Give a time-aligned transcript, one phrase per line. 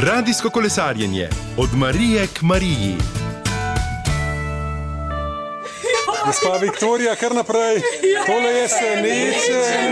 [0.00, 2.96] Radijsko kolesarjenje od Marije k Mariji.
[6.26, 7.82] Gospa Viktorija, kar naprej.
[8.26, 9.87] Tole je senečenje.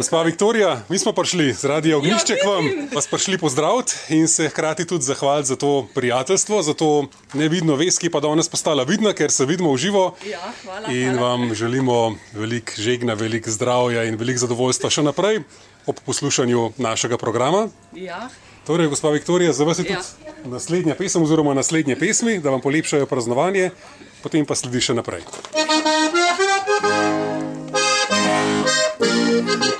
[0.00, 4.48] Gospa Viktorija, mi smo prišli z Radio Ognišče k vam, vas prišli pozdraviti in se
[4.48, 9.12] hkrati tudi zahvaliti za to prijateljstvo, za to nevidno vez, ki pa danes postala vidna,
[9.12, 10.14] ker se vidimo v živo.
[10.24, 11.28] Ja, hvala, In hvala.
[11.28, 11.98] vam želimo
[12.32, 15.42] veliko žegna, veliko zdravja in veliko zadovoljstva še naprej
[15.86, 17.68] ob poslušanju našega programa.
[17.92, 18.28] Ja,
[18.66, 20.32] Torej, gospa Viktorija, za vas je tudi Ja.
[20.46, 23.70] naslednja pesem oziroma naslednje pesmi, da vam polepšajo praznovanje,
[24.22, 25.20] potem pa sledi še naprej.
[29.40, 29.79] Vasica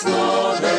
[0.00, 0.69] slow down.